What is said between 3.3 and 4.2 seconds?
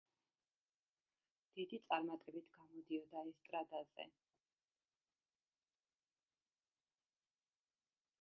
ესტრადაზე.